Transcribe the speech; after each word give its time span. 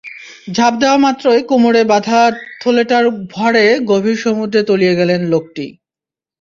ঝাঁপ 0.47 0.73
দেওয়ামাত্রই 0.81 1.41
কোমরে 1.49 1.81
বাঁধা 1.91 2.21
থলেটার 2.61 3.05
ভারে 3.33 3.65
গভীর 3.89 4.17
সমুদ্রে 4.23 4.61
তলিয়ে 4.69 4.97
গেলেন 4.99 5.21
লোকটি। 5.33 5.65